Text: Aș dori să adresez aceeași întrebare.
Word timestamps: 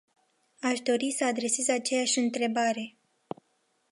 Aș 0.59 0.79
dori 0.79 1.11
să 1.11 1.25
adresez 1.25 1.67
aceeași 1.67 2.19
întrebare. 2.19 2.95